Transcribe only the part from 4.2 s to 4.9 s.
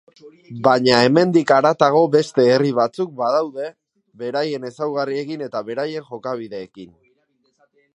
beraien